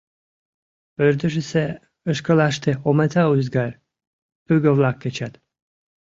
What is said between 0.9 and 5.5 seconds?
Пырдыжысе ишкылаште омыта ӱзгар, пӱгӧ-влак кечат.